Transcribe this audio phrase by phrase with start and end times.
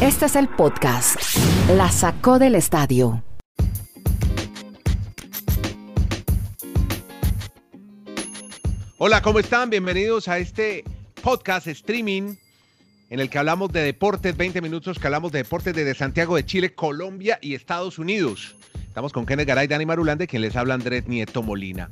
[0.00, 1.16] Este es el podcast.
[1.76, 3.22] La sacó del estadio.
[8.98, 9.70] Hola, ¿cómo están?
[9.70, 10.84] Bienvenidos a este
[11.22, 12.34] podcast streaming
[13.08, 16.44] en el que hablamos de deportes, 20 minutos que hablamos de deportes desde Santiago de
[16.44, 18.56] Chile, Colombia y Estados Unidos.
[18.86, 21.90] Estamos con Kenneth Garay, Dani Marulande, quien les habla Andrés Nieto Molina.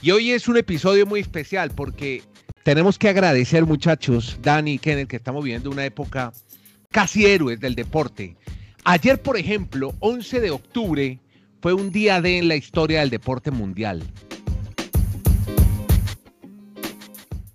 [0.00, 2.22] Y hoy es un episodio muy especial porque
[2.64, 6.32] tenemos que agradecer, muchachos, Dani y Kenneth, que estamos viviendo una época
[6.92, 8.36] casi héroes del deporte.
[8.84, 11.18] Ayer, por ejemplo, 11 de octubre,
[11.60, 14.02] fue un día de en la historia del deporte mundial.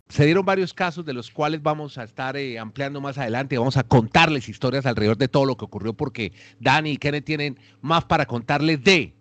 [0.10, 3.58] Se dieron varios casos de los cuales vamos a estar eh, ampliando más adelante.
[3.58, 7.60] Vamos a contarles historias alrededor de todo lo que ocurrió porque Dani y Kenneth tienen
[7.82, 9.14] más para contarles de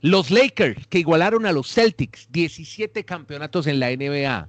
[0.00, 4.48] los Lakers que igualaron a los Celtics, 17 campeonatos en la NBA,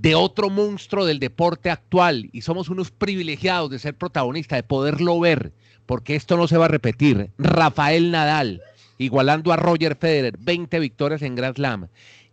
[0.00, 5.20] de otro monstruo del deporte actual y somos unos privilegiados de ser protagonistas, de poderlo
[5.20, 5.52] ver,
[5.86, 7.30] porque esto no se va a repetir.
[7.38, 8.62] Rafael Nadal
[9.00, 11.88] igualando a Roger Federer, 20 victorias en Grand Slam.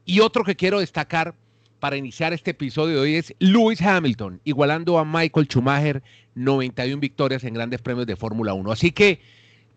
[0.05, 1.33] Y otro que quiero destacar
[1.79, 6.03] para iniciar este episodio de hoy es Lewis Hamilton, igualando a Michael Schumacher,
[6.35, 8.71] 91 victorias en grandes premios de Fórmula 1.
[8.71, 9.21] Así que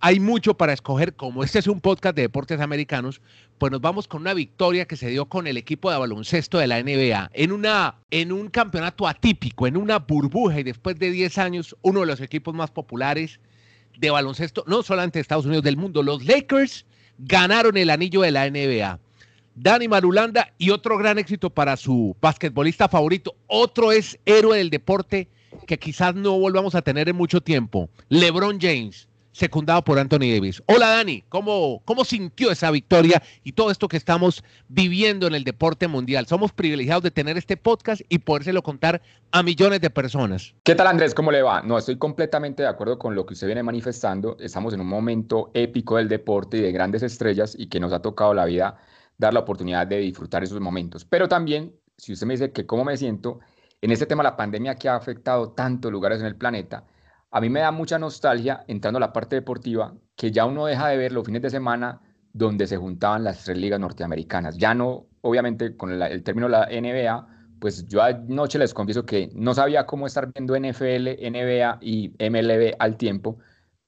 [0.01, 1.15] hay mucho para escoger.
[1.15, 3.21] Como este es un podcast de deportes americanos,
[3.59, 6.67] pues nos vamos con una victoria que se dio con el equipo de baloncesto de
[6.67, 11.39] la NBA en, una, en un campeonato atípico, en una burbuja y después de 10
[11.39, 13.41] años, uno de los equipos más populares
[13.99, 16.03] de baloncesto, no solamente de Estados Unidos, del mundo.
[16.03, 16.87] Los Lakers
[17.19, 18.99] ganaron el anillo de la NBA.
[19.55, 23.35] Dani Marulanda y otro gran éxito para su basquetbolista favorito.
[23.47, 25.29] Otro es héroe del deporte
[25.67, 27.91] que quizás no volvamos a tener en mucho tiempo.
[28.09, 30.63] LeBron James secundado por Anthony Davis.
[30.67, 35.45] Hola Dani, ¿cómo, ¿cómo sintió esa victoria y todo esto que estamos viviendo en el
[35.45, 36.27] deporte mundial?
[36.27, 40.55] Somos privilegiados de tener este podcast y podérselo contar a millones de personas.
[40.65, 41.15] ¿Qué tal Andrés?
[41.15, 41.63] ¿Cómo le va?
[41.63, 44.37] No, estoy completamente de acuerdo con lo que usted viene manifestando.
[44.41, 48.03] Estamos en un momento épico del deporte y de grandes estrellas y que nos ha
[48.03, 48.79] tocado la vida
[49.19, 51.05] dar la oportunidad de disfrutar esos momentos.
[51.05, 53.41] Pero también, si usted me dice que cómo me siento,
[53.83, 56.85] en este tema la pandemia que ha afectado tantos lugares en el planeta,
[57.31, 60.89] a mí me da mucha nostalgia entrando a la parte deportiva que ya uno deja
[60.89, 62.01] de ver los fines de semana
[62.33, 64.57] donde se juntaban las tres ligas norteamericanas.
[64.57, 67.29] Ya no, obviamente, con el, término de la NBA,
[67.61, 72.75] pues yo anoche les confieso que no sabía cómo estar viendo NFL, NBA y MLB
[72.79, 73.39] al tiempo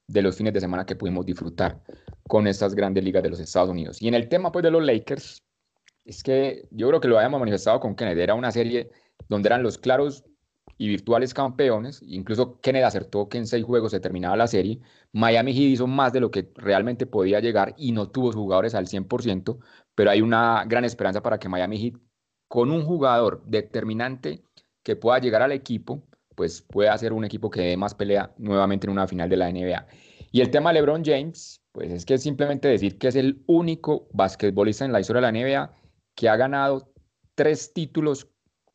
[0.07, 1.81] de los fines de semana que pudimos disfrutar
[2.27, 4.01] con estas grandes ligas de los Estados Unidos.
[4.01, 5.43] Y en el tema pues de los Lakers,
[6.05, 8.89] es que yo creo que lo habíamos manifestado con Kennedy, era una serie
[9.29, 10.23] donde eran los claros
[10.77, 12.01] y virtuales campeones.
[12.05, 14.79] Incluso Kennedy acertó que en seis juegos se terminaba la serie.
[15.11, 18.87] Miami Heat hizo más de lo que realmente podía llegar y no tuvo jugadores al
[18.87, 19.59] 100%,
[19.95, 22.01] pero hay una gran esperanza para que Miami Heat,
[22.47, 24.43] con un jugador determinante
[24.83, 26.03] que pueda llegar al equipo,
[26.35, 29.51] pues pueda ser un equipo que dé más pelea nuevamente en una final de la
[29.51, 29.85] NBA.
[30.31, 34.07] Y el tema de LeBron James, pues es que simplemente decir que es el único
[34.13, 35.73] basquetbolista en la historia de la NBA
[36.15, 36.91] que ha ganado
[37.35, 38.27] tres títulos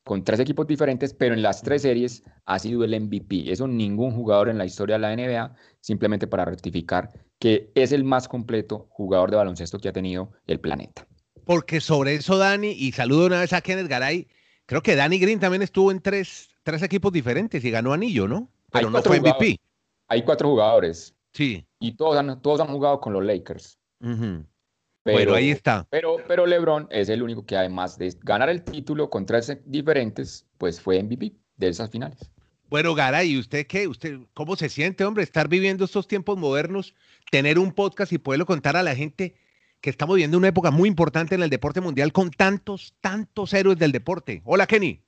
[0.08, 3.52] con tres equipos diferentes, pero en las tres series ha sido el MVP.
[3.52, 8.04] Eso ningún jugador en la historia de la NBA, simplemente para rectificar que es el
[8.04, 11.06] más completo jugador de baloncesto que ha tenido el planeta.
[11.44, 14.26] Porque sobre eso, Dani, y saludo una vez a Kenneth Garay,
[14.64, 18.50] creo que Danny Green también estuvo en tres, tres equipos diferentes y ganó anillo, ¿no?
[18.72, 19.60] Pero no fue MVP.
[20.08, 21.14] Hay cuatro jugadores.
[21.34, 21.66] Sí.
[21.80, 23.78] Y todos han, todos han jugado con los Lakers.
[25.16, 25.86] Pero, ahí está.
[25.90, 30.46] Pero, pero LeBron es el único que además de ganar el título con tres diferentes,
[30.58, 32.30] pues fue MVP de esas finales.
[32.68, 33.88] Bueno, Gara, ¿y usted qué?
[33.88, 36.94] ¿Usted cómo se siente, hombre, estar viviendo estos tiempos modernos,
[37.30, 39.34] tener un podcast y poderlo contar a la gente
[39.80, 43.78] que estamos viviendo una época muy importante en el deporte mundial con tantos, tantos héroes
[43.78, 44.42] del deporte?
[44.44, 45.02] Hola, Kenny.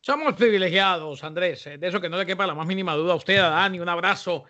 [0.00, 1.66] Somos privilegiados, Andrés.
[1.66, 3.80] Eh, de eso que no le quepa la más mínima duda a usted, a Dani.
[3.80, 4.44] Un abrazo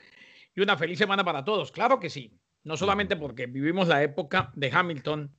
[0.54, 1.70] y una feliz semana para todos.
[1.70, 5.34] Claro que sí no solamente porque vivimos la época de Hamilton,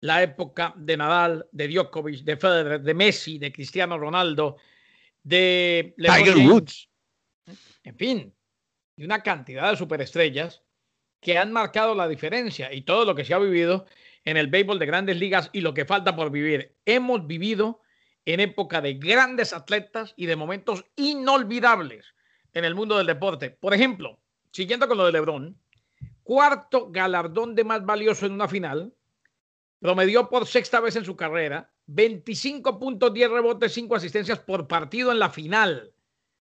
[0.00, 4.56] la época de Nadal, de Djokovic, de Federer, de Messi, de Cristiano Ronaldo,
[5.22, 6.88] de Tiger Woods.
[7.82, 8.34] En fin,
[8.96, 10.62] y una cantidad de superestrellas
[11.20, 13.86] que han marcado la diferencia y todo lo que se ha vivido
[14.24, 16.76] en el béisbol de grandes ligas y lo que falta por vivir.
[16.84, 17.80] Hemos vivido
[18.24, 22.14] en época de grandes atletas y de momentos inolvidables
[22.52, 23.50] en el mundo del deporte.
[23.50, 24.20] Por ejemplo,
[24.52, 25.59] siguiendo con lo de LeBron,
[26.30, 28.94] cuarto galardón de más valioso en una final,
[29.80, 35.10] promedió por sexta vez en su carrera 25 puntos, 10 rebotes, 5 asistencias por partido
[35.10, 35.92] en la final,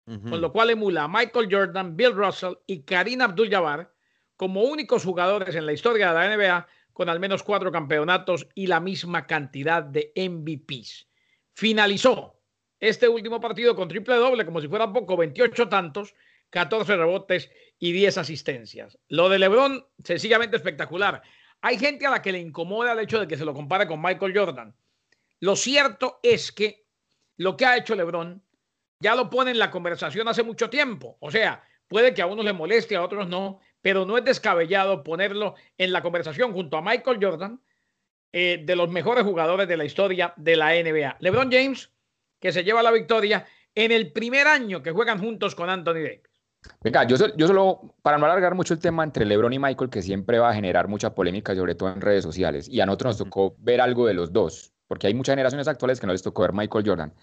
[0.05, 3.91] con lo cual emula a Michael Jordan, Bill Russell y Karim Abdul-Jabbar
[4.37, 8.67] como únicos jugadores en la historia de la NBA con al menos cuatro campeonatos y
[8.67, 11.09] la misma cantidad de MVPs.
[11.55, 12.39] Finalizó
[12.81, 16.13] este último partido con triple doble, como si fuera poco, 28 tantos,
[16.51, 18.99] 14 rebotes y 10 asistencias.
[19.09, 21.23] Lo de LeBron, sencillamente espectacular.
[21.63, 24.01] Hay gente a la que le incomoda el hecho de que se lo compare con
[24.03, 24.75] Michael Jordan.
[25.41, 26.87] Lo cierto es que
[27.37, 28.43] lo que ha hecho LeBron
[29.01, 31.17] ya lo pone en la conversación hace mucho tiempo.
[31.21, 35.03] O sea, puede que a unos le moleste, a otros no, pero no es descabellado
[35.03, 37.61] ponerlo en la conversación junto a Michael Jordan
[38.33, 41.17] eh, de los mejores jugadores de la historia de la NBA.
[41.21, 41.91] LeBron James,
[42.39, 46.30] que se lleva la victoria en el primer año que juegan juntos con Anthony Davis.
[46.83, 50.03] Venga, yo, yo solo, para no alargar mucho el tema entre LeBron y Michael, que
[50.03, 53.29] siempre va a generar mucha polémica, sobre todo en redes sociales, y a nosotros nos
[53.29, 56.43] tocó ver algo de los dos, porque hay muchas generaciones actuales que no les tocó
[56.43, 57.15] ver Michael Jordan.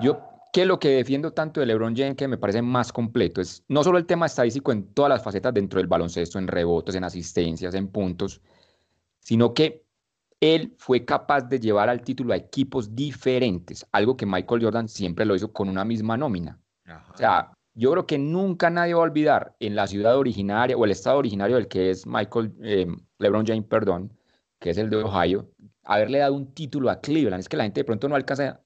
[0.00, 0.20] Yo
[0.52, 3.82] que lo que defiendo tanto de LeBron James, que me parece más completo, es no
[3.82, 7.74] solo el tema estadístico en todas las facetas dentro del baloncesto, en rebotes, en asistencias,
[7.74, 8.42] en puntos,
[9.20, 9.86] sino que
[10.40, 15.24] él fue capaz de llevar al título a equipos diferentes, algo que Michael Jordan siempre
[15.24, 16.60] lo hizo con una misma nómina.
[17.14, 20.84] O sea, yo creo que nunca nadie va a olvidar en la ciudad originaria o
[20.84, 22.86] el estado originario del que es Michael, eh,
[23.18, 24.12] LeBron James, perdón,
[24.58, 25.50] que es el de Ohio,
[25.84, 27.40] haberle dado un título a Cleveland.
[27.40, 28.60] Es que la gente de pronto no alcanza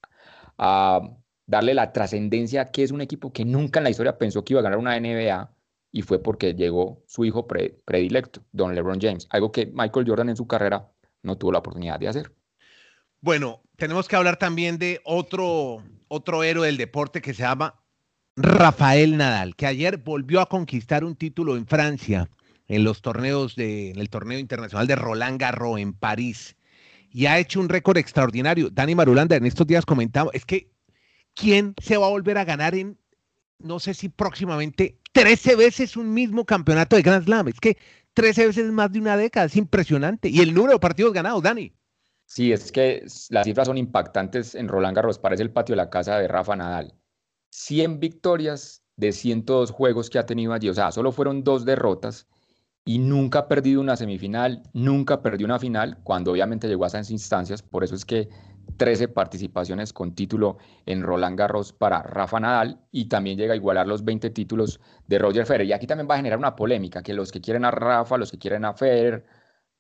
[0.59, 1.01] a
[1.47, 4.61] darle la trascendencia que es un equipo que nunca en la historia pensó que iba
[4.61, 5.51] a ganar una NBA
[5.93, 10.37] y fue porque llegó su hijo predilecto, Don LeBron James, algo que Michael Jordan en
[10.37, 10.91] su carrera
[11.23, 12.33] no tuvo la oportunidad de hacer.
[13.21, 17.81] Bueno, tenemos que hablar también de otro, otro héroe del deporte que se llama
[18.37, 22.29] Rafael Nadal, que ayer volvió a conquistar un título en Francia,
[22.69, 26.55] en los torneos de, en el torneo internacional de Roland Garros en París,
[27.11, 28.69] y ha hecho un récord extraordinario.
[28.69, 30.71] Dani Marulanda en estos días comentaba, es que
[31.35, 32.99] quién se va a volver a ganar en,
[33.59, 37.49] no sé si próximamente, 13 veces un mismo campeonato de Grand Slam.
[37.49, 37.79] Es que
[38.13, 40.29] 13 veces más de una década, es impresionante.
[40.29, 41.73] Y el número de partidos ganados, Dani.
[42.27, 45.89] Sí, es que las cifras son impactantes en Roland Garros, parece el patio de la
[45.89, 46.93] casa de Rafa Nadal.
[47.57, 52.29] 100 victorias de 102 juegos que ha tenido allí, o sea, solo fueron dos derrotas
[52.85, 57.11] y nunca ha perdido una semifinal, nunca perdió una final, cuando obviamente llegó a esas
[57.11, 58.29] instancias, por eso es que
[58.77, 63.87] 13 participaciones con título en Roland Garros para Rafa Nadal y también llega a igualar
[63.87, 65.69] los 20 títulos de Roger Federer.
[65.69, 68.31] Y aquí también va a generar una polémica, que los que quieren a Rafa, los
[68.31, 69.25] que quieren a Federer,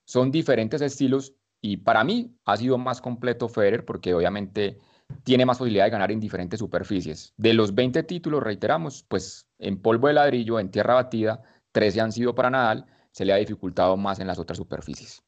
[0.06, 4.78] son diferentes estilos y para mí ha sido más completo Federer porque obviamente
[5.24, 7.32] tiene más posibilidad de ganar en diferentes superficies.
[7.36, 11.42] De los 20 títulos, reiteramos, pues en polvo de ladrillo, en tierra batida,
[11.72, 15.22] 13 han sido para Nadal, se le ha dificultado más en las otras superficies.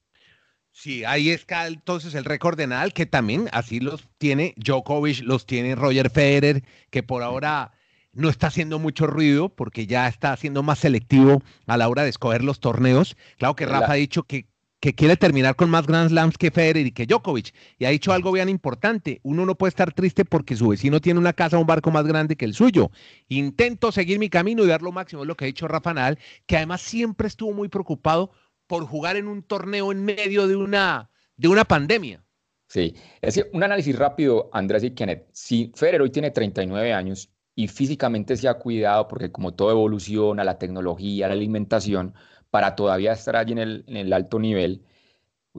[0.72, 5.46] Sí, ahí está entonces el récord de Nadal, que también así los tiene Djokovic, los
[5.46, 7.72] tiene Roger Federer, que por ahora
[8.12, 12.10] no está haciendo mucho ruido porque ya está siendo más selectivo a la hora de
[12.10, 13.16] escoger los torneos.
[13.38, 14.46] Claro que Rafa ha dicho que,
[14.80, 17.52] que quiere terminar con más Grand Slams que Federer y que Djokovic.
[17.78, 19.20] Y ha dicho algo bien importante.
[19.22, 22.06] Uno no puede estar triste porque su vecino tiene una casa o un barco más
[22.06, 22.90] grande que el suyo.
[23.28, 26.19] Intento seguir mi camino y dar lo máximo, es lo que ha dicho Rafa Nadal,
[26.46, 28.30] que además siempre estuvo muy preocupado
[28.66, 32.25] por jugar en un torneo en medio de una, de una pandemia.
[32.69, 35.26] Sí, es un análisis rápido, Andrés y Kenneth.
[35.32, 40.44] Si Federer hoy tiene 39 años y físicamente se ha cuidado, porque como todo evoluciona,
[40.44, 42.14] la tecnología, la alimentación,
[42.50, 44.83] para todavía estar allí en el, en el alto nivel,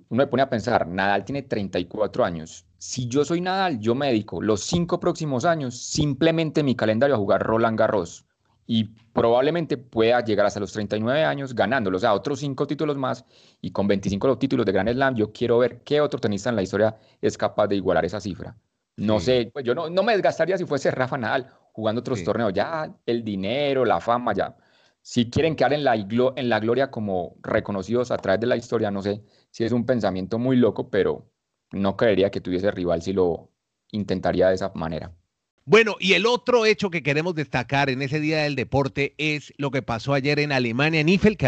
[0.09, 2.65] uno me pone a pensar, Nadal tiene 34 años.
[2.77, 7.15] Si yo soy Nadal, yo me dedico los cinco próximos años simplemente en mi calendario
[7.15, 8.25] a jugar Roland Garros
[8.65, 8.83] y
[9.13, 13.25] probablemente pueda llegar hasta los 39 años ganándolo, o sea, otros cinco títulos más
[13.61, 16.61] y con 25 títulos de Grand Slam, yo quiero ver qué otro tenista en la
[16.61, 18.55] historia es capaz de igualar esa cifra.
[18.95, 22.53] No sé, pues yo no, no, me desgastaría si fuese Rafa Nadal jugando otros torneos,
[22.53, 24.55] ya el dinero, la fama, ya.
[25.01, 29.23] Si quieren quedar en la, gloria como reconocidos a través de la historia, no sé
[29.49, 31.31] si es un pensamiento muy loco, pero
[31.71, 33.51] no creería que tuviese rival si lo
[33.91, 35.11] intentaría de esa manera.
[35.65, 39.71] Bueno, y el otro hecho que queremos destacar en ese día del deporte es lo
[39.71, 41.47] que pasó ayer en Alemania, en Eiffel, que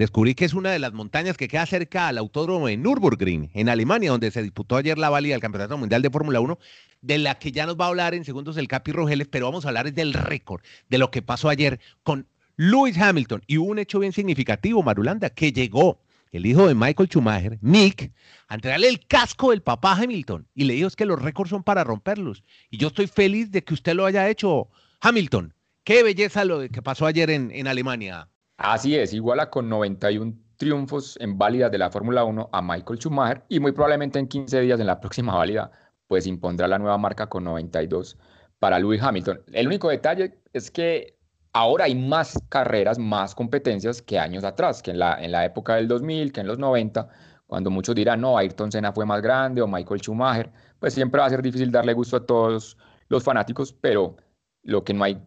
[0.00, 3.68] descubrí que es una de las montañas que queda cerca al autódromo de Nürburgring, en
[3.68, 6.58] Alemania, donde se disputó ayer la válida del Campeonato Mundial de Fórmula 1,
[7.02, 9.66] de la que ya nos va a hablar en segundos el Capi Rogeles, pero vamos
[9.66, 12.26] a hablar del récord, de lo que pasó ayer con
[12.56, 13.42] Lewis Hamilton.
[13.46, 16.00] Y hubo un hecho bien significativo, Marulanda, que llegó
[16.32, 18.10] el hijo de Michael Schumacher, Mick,
[18.48, 21.62] a entregarle el casco del papá Hamilton y le dijo es que los récords son
[21.62, 22.42] para romperlos.
[22.70, 24.70] Y yo estoy feliz de que usted lo haya hecho,
[25.02, 25.52] Hamilton.
[25.84, 28.30] Qué belleza lo que pasó ayer en Alemania.
[28.62, 33.42] Así es, iguala con 91 triunfos en válidas de la Fórmula 1 a Michael Schumacher
[33.48, 35.70] y muy probablemente en 15 días en la próxima válida
[36.06, 38.18] pues impondrá la nueva marca con 92
[38.58, 39.40] para Lewis Hamilton.
[39.54, 41.16] El único detalle es que
[41.54, 45.76] ahora hay más carreras, más competencias que años atrás, que en la, en la época
[45.76, 47.08] del 2000, que en los 90,
[47.46, 51.28] cuando muchos dirán, no, Ayrton Senna fue más grande o Michael Schumacher, pues siempre va
[51.28, 52.76] a ser difícil darle gusto a todos
[53.08, 54.16] los fanáticos, pero
[54.64, 55.18] lo que no hay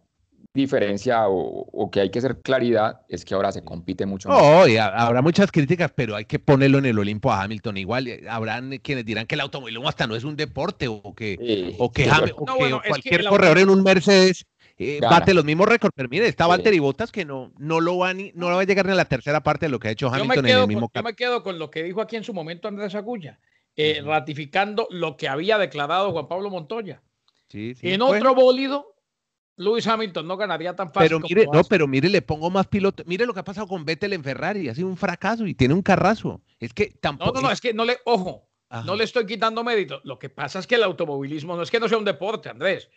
[0.54, 4.38] diferencia o, que hay que hacer claridad es que ahora se compite mucho más.
[4.40, 7.76] Oh, habrá muchas críticas, pero hay que ponerlo en el Olimpo a Hamilton.
[7.76, 11.74] Igual eh, habrán quienes dirán que el automovilismo hasta no es un deporte o que,
[11.78, 12.08] o que,
[12.88, 14.46] cualquier corredor en un Mercedes
[14.78, 15.92] eh, bate los mismos récords.
[15.96, 18.86] Pero mire, está Valtteri Bottas que no, no, lo va ni, no va a llegar
[18.86, 21.02] ni a la tercera parte de lo que ha hecho Hamilton en el mismo Yo
[21.02, 23.40] me quedo con lo que dijo aquí en su momento Andrés Agulla,
[23.74, 27.02] eh, ratificando lo que había declarado Juan Pablo Montoya.
[27.48, 28.93] Sí, en otro bólido
[29.56, 31.08] Lewis Hamilton no ganaría tan fácil.
[31.08, 33.04] Pero mire, no, pero mire, le pongo más piloto.
[33.06, 35.74] Mire lo que ha pasado con Vettel en Ferrari, ha sido un fracaso y tiene
[35.74, 36.42] un carrazo.
[36.58, 37.32] Es que tampoco.
[37.34, 38.48] No, no, no, es que no le, ojo,
[38.84, 40.00] no le estoy quitando mérito.
[40.04, 42.90] Lo que pasa es que el automovilismo no es que no sea un deporte, Andrés.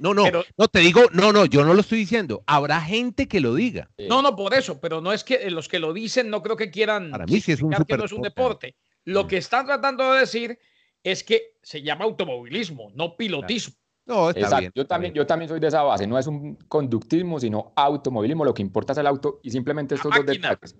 [0.00, 0.24] no, no,
[0.56, 2.44] no te digo, no, no, yo no lo estoy diciendo.
[2.46, 3.90] Habrá gente que lo diga.
[3.98, 6.70] No, no, por eso, pero no es que los que lo dicen no creo que
[6.70, 7.10] quieran.
[7.10, 8.76] Para mí sí es un, que no es un deporte.
[9.04, 10.58] Lo que están tratando de decir
[11.02, 13.74] es que se llama automovilismo, no pilotismo.
[14.06, 16.06] No, está Bien, yo, también, yo también soy de esa base.
[16.06, 18.44] No es un conductismo, sino automovilismo.
[18.44, 20.76] Lo que importa es el auto y simplemente estos dos detalles.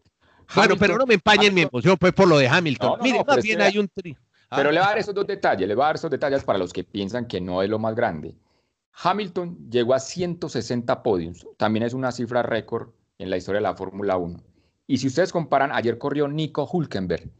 [0.55, 2.99] Bueno, pero no me empañen mi emoción pues por lo de Hamilton.
[3.03, 4.17] Mire, más bien hay un tri.
[4.55, 6.59] Pero le voy a dar esos dos detalles, le voy a dar esos detalles para
[6.59, 8.37] los que piensan que no es lo más grande.
[9.03, 13.75] Hamilton llegó a 160 podiums, también es una cifra récord en la historia de la
[13.75, 14.39] Fórmula 1.
[14.87, 17.31] Y si ustedes comparan, ayer corrió Nico Hulkenberg,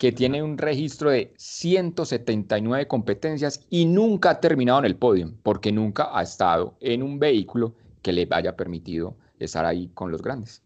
[0.00, 5.72] que tiene un registro de 179 competencias y nunca ha terminado en el podio, porque
[5.72, 10.62] nunca ha estado en un vehículo que le haya permitido estar ahí con los grandes.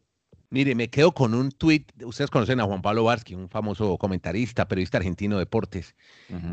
[0.51, 1.91] Mire, me quedo con un tuit.
[2.05, 5.97] Ustedes conocen a Juan Pablo Varsky, un famoso comentarista, periodista argentino de deportes.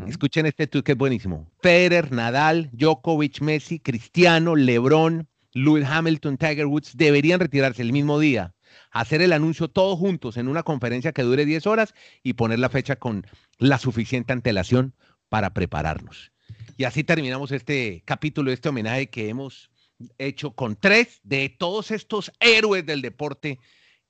[0.08, 1.46] Escuchen este tuit que es buenísimo.
[1.60, 8.52] Federer, Nadal, Djokovic, Messi, Cristiano, LeBron, Lewis Hamilton, Tiger Woods deberían retirarse el mismo día
[8.90, 12.68] hacer el anuncio todos juntos en una conferencia que dure 10 horas y poner la
[12.68, 13.26] fecha con
[13.58, 14.94] la suficiente antelación
[15.28, 16.32] para prepararnos.
[16.76, 19.70] Y así terminamos este capítulo, este homenaje que hemos
[20.18, 23.58] hecho con tres de todos estos héroes del deporte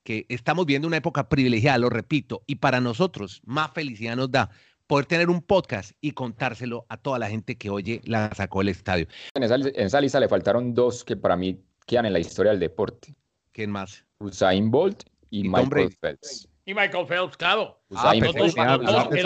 [0.03, 4.51] que estamos viendo una época privilegiada, lo repito, y para nosotros más felicidad nos da
[4.87, 8.69] poder tener un podcast y contárselo a toda la gente que oye la sacó del
[8.69, 9.07] estadio.
[9.35, 12.51] En esa, en esa lista le faltaron dos que para mí quedan en la historia
[12.51, 13.15] del deporte.
[13.53, 14.05] ¿Quién más?
[14.23, 16.49] Usain Bolt y, Michael Phelps.
[16.65, 17.81] Y Michael Phelps, claro.
[17.95, 18.25] Ah, el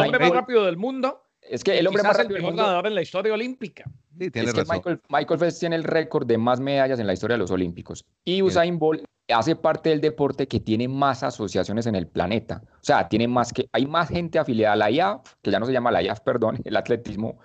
[0.01, 1.23] hombre más rápido del mundo.
[1.43, 2.83] Es que el hombre más rápido del mundo.
[2.85, 3.85] en la historia olímpica.
[4.19, 7.39] es que Michael, Michael, Phelps tiene el récord de más medallas en la historia de
[7.39, 8.05] los Olímpicos.
[8.25, 12.63] Y Usain Bolt hace parte del deporte que tiene más asociaciones en el planeta.
[12.65, 15.67] O sea, tiene más que, hay más gente afiliada a la IAF, que ya no
[15.67, 17.39] se llama la IAF, perdón, el atletismo,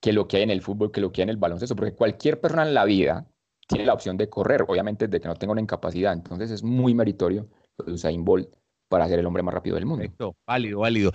[0.00, 1.76] que lo que hay en el fútbol, que lo que hay en el baloncesto.
[1.76, 3.26] Porque cualquier persona en la vida
[3.66, 6.12] tiene la opción de correr, obviamente de que no tenga una incapacidad.
[6.12, 8.48] Entonces es muy meritorio lo de Usain Bolt
[8.88, 10.02] para ser el hombre más rápido del mundo.
[10.02, 11.12] Perfecto, válido, válido.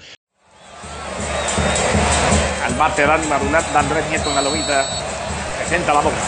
[2.65, 4.85] Al bate Dani Marunat, Andrés Nieto en la lomita,
[5.57, 6.21] presenta la boca.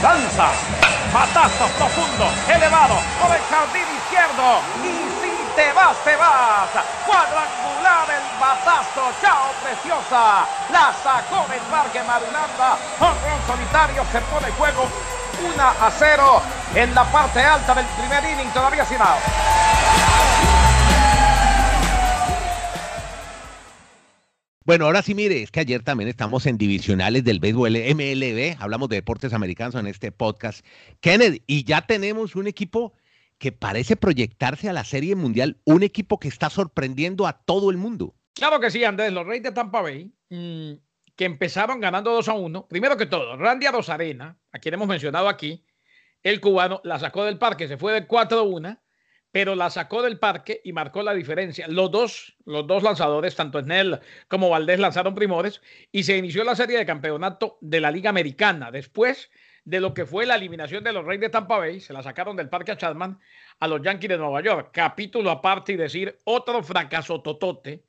[0.00, 0.50] Danza,
[1.12, 4.62] patazo profundo, elevado, por el jardín izquierdo.
[4.84, 6.70] Y si te vas, te vas.
[7.04, 10.46] Cuadrangular el batazo, chao preciosa.
[10.72, 12.78] La sacó del parque Marulanda.
[13.00, 16.42] Honrón solitario se pone juego 1 a 0
[16.74, 19.66] en la parte alta del primer inning, todavía sin out.
[24.64, 28.88] Bueno, ahora sí, mire, es que ayer también estamos en divisionales del béisbol MLB, hablamos
[28.88, 30.66] de deportes americanos en este podcast.
[31.00, 32.92] Kennedy, y ya tenemos un equipo
[33.38, 37.76] que parece proyectarse a la Serie Mundial, un equipo que está sorprendiendo a todo el
[37.76, 38.16] mundo.
[38.34, 40.72] Claro que sí, Andrés, los Reyes de Tampa Bay mm,
[41.16, 42.68] que empezaron ganando 2 a 1.
[42.68, 45.64] Primero que todo, Randy Rosarena, a quien hemos mencionado aquí,
[46.22, 48.78] el cubano, la sacó del parque, se fue de 4 a 1,
[49.32, 51.66] pero la sacó del parque y marcó la diferencia.
[51.68, 55.60] Los dos, los dos lanzadores, tanto Snell como Valdés, lanzaron primores
[55.92, 58.70] y se inició la serie de campeonato de la Liga Americana.
[58.70, 59.30] Después
[59.64, 62.36] de lo que fue la eliminación de los Reyes de Tampa Bay, se la sacaron
[62.36, 63.18] del parque a Chapman
[63.58, 64.70] a los Yankees de Nueva York.
[64.72, 67.84] Capítulo aparte y decir otro fracaso totote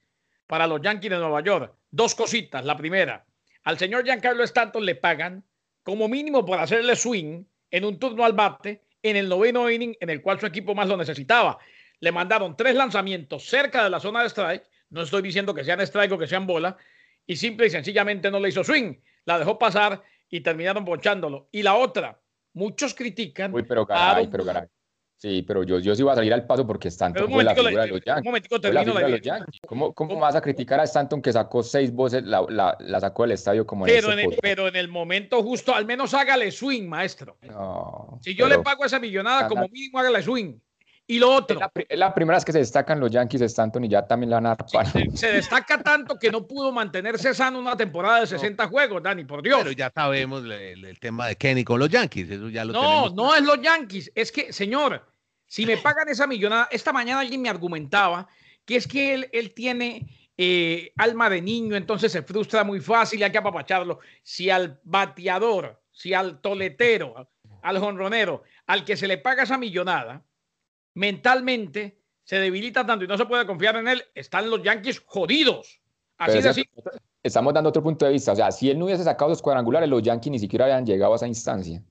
[0.48, 1.74] para los Yankees de Nueva York.
[1.92, 2.66] Dos cositas.
[2.66, 3.26] La primera,
[3.64, 5.44] al señor Giancarlo Stanton le pagan
[5.84, 10.10] como mínimo por hacerle swing en un turno al bate en el noveno inning en
[10.10, 11.58] el cual su equipo más lo necesitaba.
[12.00, 14.64] Le mandaron tres lanzamientos cerca de la zona de strike.
[14.90, 16.78] No estoy diciendo que sean strike o que sean bola.
[17.26, 18.96] Y simple y sencillamente no le hizo swing.
[19.26, 21.50] La dejó pasar y terminaron bonchándolo.
[21.52, 22.20] Y la otra,
[22.54, 23.54] muchos critican.
[23.54, 24.68] Uy, pero caray, pero caray.
[25.18, 27.86] Sí, pero yo, yo sí voy a salir al paso porque Stanton fue la figura
[27.86, 28.02] de los
[29.22, 29.60] Yankees.
[29.66, 33.24] ¿Cómo, cómo vas a criticar a Stanton que sacó seis voces, la, la, la sacó
[33.24, 36.88] del estadio como pero en, el, Pero en el momento justo, al menos hágale swing,
[36.88, 37.38] maestro.
[38.22, 40.60] si yo le pago esa millonada, como mínimo hágale swing.
[41.10, 41.58] Y lo otro.
[41.88, 44.38] Es la, primera vez que se destacan los Yankees de Stanton y ya también la
[44.38, 44.58] han
[45.16, 49.42] se, destaca tanto que no pudo mantenerse sano una temporada de 60 juegos, Dani, por
[49.42, 49.60] Dios.
[49.60, 52.30] Pero ya sabemos el, tema de Kenny con los Yankees.
[52.30, 54.12] Eso ya lo no, no es los Yankees.
[54.16, 55.08] Es que, señor,
[55.46, 58.28] si me pagan esa millonada, esta mañana alguien me argumentaba
[58.66, 63.22] que es que él, él tiene eh, alma de niño, entonces se frustra muy fácil
[63.22, 64.00] y hay que apapacharlo.
[64.24, 67.30] Si al bateador, si al toletero,
[67.62, 70.22] al jonronero, al que se le paga esa millonada,
[70.98, 75.80] mentalmente se debilita tanto y no se puede confiar en él, están los Yankees jodidos.
[76.18, 76.66] Así de así.
[77.22, 78.32] Estamos dando otro punto de vista.
[78.32, 81.14] O sea, si él no hubiese sacado los cuadrangulares, los Yankees ni siquiera habían llegado
[81.14, 81.84] a esa instancia.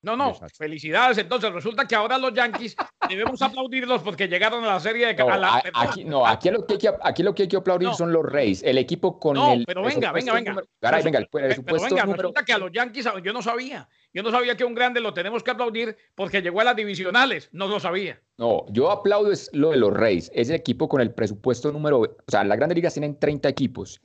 [0.00, 1.18] No, no, felicidades.
[1.18, 2.76] Entonces resulta que ahora los Yankees
[3.08, 6.78] debemos aplaudirlos porque llegaron a la serie de no, aquí, no, aquí lo que hay
[6.78, 9.64] que, aquí lo que, hay que aplaudir son los Reyes, el equipo con no, el.
[9.66, 10.54] Pero venga, venga, venga.
[10.80, 13.88] venga, el pero venga, resulta que a los Yankees, yo no sabía.
[14.12, 17.48] Yo no sabía que un grande lo tenemos que aplaudir porque llegó a las divisionales.
[17.52, 18.20] No lo sabía.
[18.38, 20.30] No, yo aplaudo es lo de los Reyes.
[20.34, 22.00] Ese equipo con el presupuesto número.
[22.00, 24.00] O sea, las grandes ligas tienen 30 equipos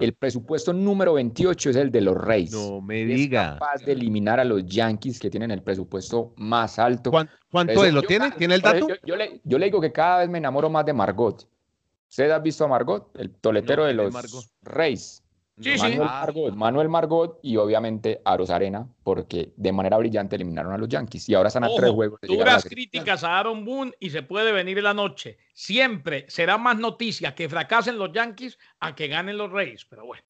[0.00, 2.52] el presupuesto número 28 es el de los Reyes.
[2.52, 3.42] No me diga.
[3.42, 7.10] Es capaz de eliminar a los Yankees que tienen el presupuesto más alto.
[7.10, 7.92] ¿Cuánto, es?
[7.92, 8.30] ¿Lo tiene?
[8.32, 8.88] ¿Tiene el dato?
[9.04, 11.48] Yo, le, digo que cada vez me enamoro más de Margot.
[12.08, 13.10] ¿Usted ha visto a Margot?
[13.18, 14.14] El toletero de los
[14.62, 15.22] Reyes.
[15.58, 20.88] Manuel, Margot, Manuel Margot y obviamente a Arena, porque de manera brillante eliminaron a los
[20.88, 22.20] Yankees y ahora están a tres juegos.
[22.20, 25.38] De duras críticas a Aaron Boone y se puede venir en la noche.
[25.52, 30.22] Siempre será más noticia que fracasen los Yankees a que ganen los Reyes, pero bueno.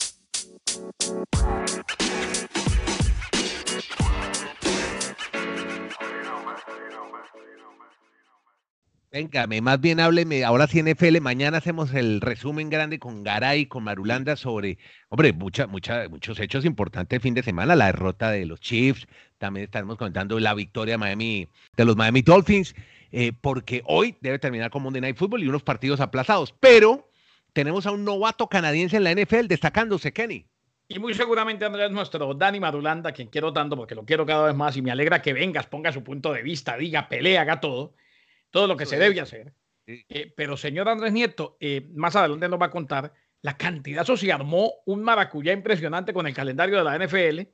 [9.19, 13.83] Venga, más bien hábleme, ahora sí NFL, mañana hacemos el resumen grande con Garay, con
[13.83, 18.61] Marulanda sobre, hombre, mucha, mucha, muchos hechos importantes fin de semana, la derrota de los
[18.61, 19.09] Chiefs,
[19.39, 22.77] también estaremos comentando la victoria de Miami, de los Miami Dolphins,
[23.11, 27.11] eh, porque hoy debe terminar con Monday Night Football y unos partidos aplazados, pero
[27.53, 30.47] tenemos a un novato canadiense en la NFL destacándose, Kenny.
[30.87, 34.55] Y muy seguramente Andrés, nuestro Dani Marulanda, quien quiero tanto porque lo quiero cada vez
[34.55, 37.95] más y me alegra que vengas, ponga su punto de vista, diga, pelea, haga todo
[38.51, 39.53] todo lo que se debe hacer.
[39.87, 44.17] Eh, pero señor Andrés Nieto, eh, más adelante nos va a contar la cantidad, eso
[44.17, 47.49] se armó un maracuyá impresionante con el calendario de la NFL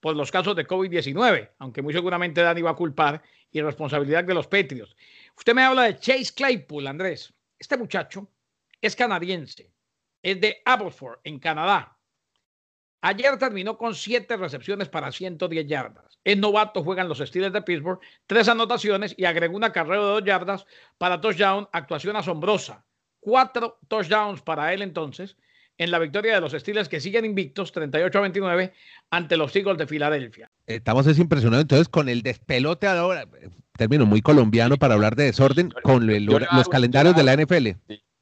[0.00, 4.34] por los casos de COVID-19, aunque muy seguramente Dani va a culpar y responsabilidad de
[4.34, 4.96] los Petrios.
[5.36, 7.32] Usted me habla de Chase Claypool, Andrés.
[7.58, 8.30] Este muchacho
[8.80, 9.72] es canadiense,
[10.22, 11.98] es de Aberford, en Canadá.
[13.02, 16.18] Ayer terminó con siete recepciones para 110 yardas.
[16.22, 20.24] Es novato, juegan los Steelers de Pittsburgh, tres anotaciones y agregó una carrera de dos
[20.24, 20.66] yardas
[20.98, 22.84] para touchdown, actuación asombrosa.
[23.20, 25.36] Cuatro touchdowns para él entonces
[25.78, 28.72] en la victoria de los Steelers que siguen invictos 38 a 29
[29.10, 30.50] ante los Eagles de Filadelfia.
[30.66, 33.26] Estamos es impresionados entonces con el despelote ahora,
[33.78, 37.68] término muy colombiano para hablar de desorden, con los calendarios de la NFL.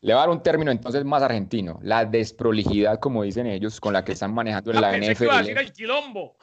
[0.01, 3.93] Le va a dar un término entonces más argentino, la desprolijidad, como dicen ellos, con
[3.93, 5.59] la que están manejando en la NFL.
[5.59, 6.37] el quilombo.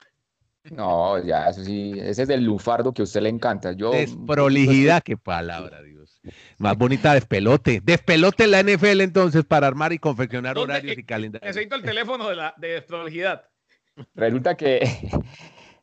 [0.71, 3.73] No, ya, eso sí, ese es el lufardo que a usted le encanta.
[3.73, 6.19] Yo, Desprolijidad, qué palabra, Dios.
[6.57, 7.81] Más bonita despelote.
[7.83, 11.47] Despelote en la NFL entonces para armar y confeccionar horarios y calendarios.
[11.47, 13.43] Necesito el teléfono de la de desprolijidad.
[14.15, 14.89] Resulta que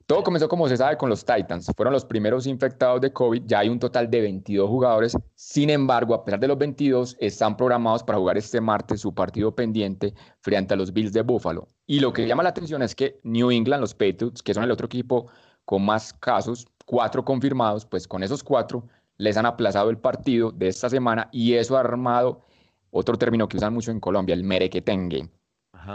[0.07, 1.71] todo comenzó como se sabe con los Titans.
[1.77, 3.43] Fueron los primeros infectados de COVID.
[3.47, 5.17] Ya hay un total de 22 jugadores.
[5.35, 9.55] Sin embargo, a pesar de los 22, están programados para jugar este martes su partido
[9.55, 11.69] pendiente frente a los Bills de Buffalo.
[11.87, 14.71] Y lo que llama la atención es que New England, los Patriots, que son el
[14.71, 15.31] otro equipo
[15.65, 18.87] con más casos, cuatro confirmados, pues con esos cuatro
[19.19, 22.45] les han aplazado el partido de esta semana y eso ha armado
[22.91, 25.31] otro término que usan mucho en Colombia, el merequetengue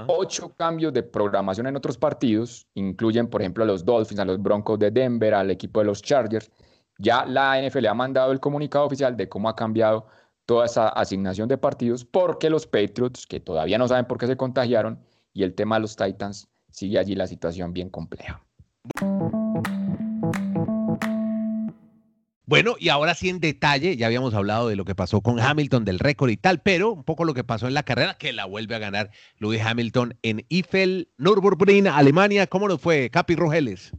[0.07, 4.41] Ocho cambios de programación en otros partidos, incluyen, por ejemplo, a los Dolphins, a los
[4.41, 6.51] Broncos de Denver, al equipo de los Chargers.
[6.97, 10.07] Ya la NFL ha mandado el comunicado oficial de cómo ha cambiado
[10.45, 14.37] toda esa asignación de partidos, porque los Patriots, que todavía no saben por qué se
[14.37, 14.99] contagiaron,
[15.33, 18.41] y el tema de los Titans, sigue allí la situación bien compleja.
[22.49, 25.83] Bueno, y ahora sí en detalle, ya habíamos hablado de lo que pasó con Hamilton,
[25.83, 28.45] del récord y tal, pero un poco lo que pasó en la carrera, que la
[28.45, 32.47] vuelve a ganar Lewis Hamilton en Eiffel, Nürburgring, Alemania.
[32.47, 33.91] ¿Cómo nos fue, Capi Rogeles?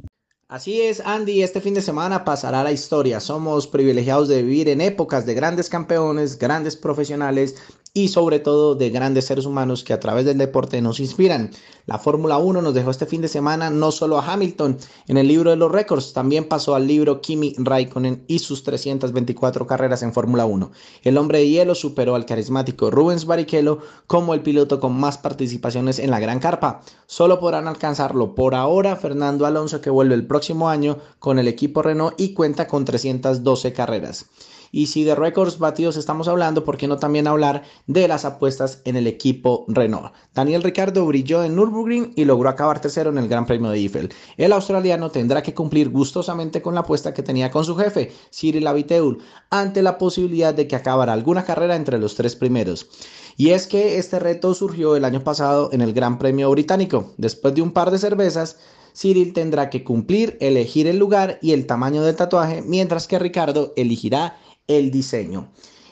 [0.49, 3.21] Así es, Andy, este fin de semana pasará la historia.
[3.21, 7.57] Somos privilegiados de vivir en épocas de grandes campeones, grandes profesionales
[7.99, 11.51] y sobre todo de grandes seres humanos que a través del deporte nos inspiran.
[11.87, 15.27] La Fórmula 1 nos dejó este fin de semana no solo a Hamilton en el
[15.27, 20.13] libro de los récords, también pasó al libro Kimi Raikkonen y sus 324 carreras en
[20.13, 20.71] Fórmula 1.
[21.03, 25.99] El hombre de hielo superó al carismático Rubens Barrichello como el piloto con más participaciones
[25.99, 26.83] en la Gran Carpa.
[27.07, 31.83] Solo podrán alcanzarlo por ahora Fernando Alonso que vuelve el próximo año con el equipo
[31.83, 34.27] Renault y cuenta con 312 carreras.
[34.73, 38.83] Y si de récords batidos estamos hablando, ¿por qué no también hablar de las apuestas
[38.85, 40.13] en el equipo Renault?
[40.35, 44.13] Daniel Ricardo brilló en Nürburgring y logró acabar tercero en el Gran Premio de Eiffel.
[44.37, 48.67] El australiano tendrá que cumplir gustosamente con la apuesta que tenía con su jefe, Cyril
[48.67, 49.19] Abiteul,
[49.51, 52.89] ante la posibilidad de que acabara alguna carrera entre los tres primeros.
[53.37, 57.13] Y es que este reto surgió el año pasado en el Gran Premio Británico.
[57.17, 58.57] Después de un par de cervezas,
[58.95, 63.73] Cyril tendrá que cumplir, elegir el lugar y el tamaño del tatuaje, mientras que Ricardo
[63.77, 65.49] elegirá el diseño.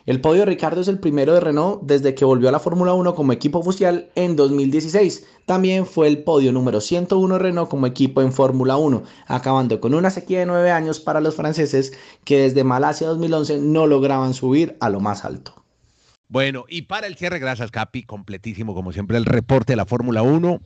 [0.06, 2.94] El podio de Ricardo es el primero de Renault desde que volvió a la Fórmula
[2.94, 5.26] 1 como equipo oficial en 2016.
[5.46, 9.94] También fue el podio número 101 de Renault como equipo en Fórmula 1, acabando con
[9.94, 14.76] una sequía de nueve años para los franceses que desde Malasia 2011 no lograban subir
[14.78, 15.54] a lo más alto.
[16.28, 20.22] Bueno, y para el cierre, gracias Capi, completísimo como siempre el reporte de la Fórmula
[20.22, 20.60] 1.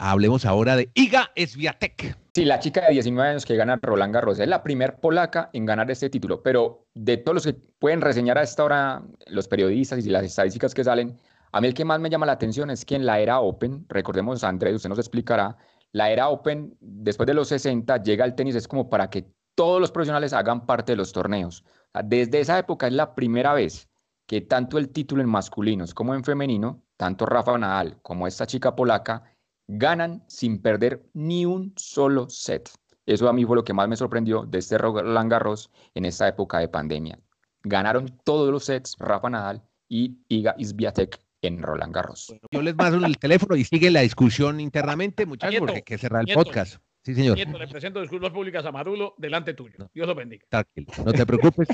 [0.00, 2.16] Hablemos ahora de Iga Swiatek.
[2.32, 5.66] Sí, la chica de 19 años que gana Roland Garros es la primer polaca en
[5.66, 10.06] ganar este título, pero de todos los que pueden reseñar a esta hora los periodistas
[10.06, 11.18] y las estadísticas que salen,
[11.50, 13.86] a mí el que más me llama la atención es que en la era Open,
[13.88, 15.56] recordemos Andrés, usted nos explicará,
[15.90, 19.80] la era Open después de los 60 llega al tenis es como para que todos
[19.80, 21.64] los profesionales hagan parte de los torneos.
[22.04, 23.88] Desde esa época es la primera vez
[24.28, 28.76] que tanto el título en masculinos como en femenino, tanto Rafa Nadal como esta chica
[28.76, 29.24] polaca,
[29.68, 32.70] ganan sin perder ni un solo set.
[33.06, 36.26] Eso a mí fue lo que más me sorprendió de este Roland Garros en esta
[36.26, 37.18] época de pandemia.
[37.62, 42.34] Ganaron todos los sets Rafa Nadal y Iga Isbiatek en Roland Garros.
[42.50, 46.24] yo les mando el teléfono y sigue la discusión internamente, muchachos, porque hay que cerrar
[46.26, 46.78] el podcast.
[47.04, 47.36] Sí, señor.
[47.36, 49.88] Nieto, le presento disculpas públicas a Marulo delante tuyo.
[49.94, 50.44] Dios lo bendiga.
[50.48, 51.68] Tranquilo, no te preocupes.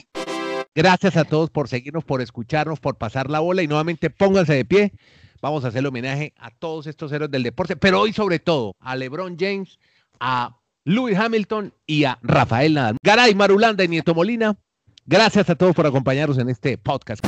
[0.75, 4.65] Gracias a todos por seguirnos, por escucharnos, por pasar la bola y nuevamente pónganse de
[4.65, 4.93] pie
[5.45, 8.97] Vamos a hacer homenaje a todos estos héroes del deporte, pero hoy sobre todo a
[8.97, 9.79] LeBron James,
[10.19, 12.97] a Louis Hamilton y a Rafael Nadal.
[13.03, 14.57] Garay, Marulanda y Nieto Molina,
[15.05, 17.23] gracias a todos por acompañarnos en este podcast.